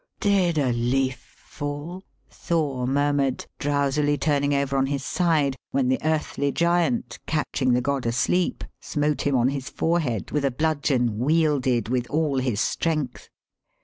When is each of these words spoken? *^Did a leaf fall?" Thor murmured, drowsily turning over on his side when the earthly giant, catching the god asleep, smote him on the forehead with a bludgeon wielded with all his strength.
*^Did 0.19 0.57
a 0.57 0.71
leaf 0.73 1.35
fall?" 1.37 2.01
Thor 2.31 2.87
murmured, 2.87 3.45
drowsily 3.59 4.17
turning 4.17 4.51
over 4.51 4.75
on 4.75 4.87
his 4.87 5.05
side 5.05 5.55
when 5.69 5.89
the 5.89 5.99
earthly 6.03 6.51
giant, 6.51 7.19
catching 7.27 7.73
the 7.73 7.81
god 7.81 8.07
asleep, 8.07 8.63
smote 8.79 9.21
him 9.27 9.35
on 9.37 9.45
the 9.49 9.59
forehead 9.59 10.31
with 10.31 10.43
a 10.43 10.49
bludgeon 10.49 11.19
wielded 11.19 11.87
with 11.87 12.09
all 12.09 12.39
his 12.39 12.59
strength. 12.59 13.29